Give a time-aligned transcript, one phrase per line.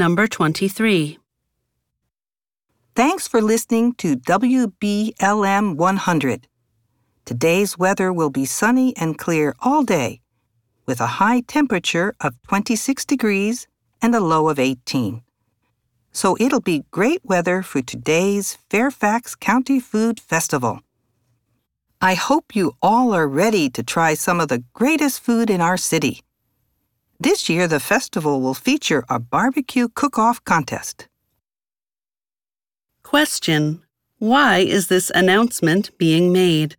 [0.00, 1.18] Number 23.
[2.94, 6.48] Thanks for listening to WBLM 100.
[7.26, 10.22] Today's weather will be sunny and clear all day,
[10.86, 13.66] with a high temperature of 26 degrees
[14.00, 15.20] and a low of 18.
[16.12, 20.80] So it'll be great weather for today's Fairfax County Food Festival.
[22.00, 25.76] I hope you all are ready to try some of the greatest food in our
[25.76, 26.22] city.
[27.22, 31.06] This year, the festival will feature a barbecue cook off contest.
[33.02, 33.82] Question
[34.18, 36.76] Why is this announcement being made?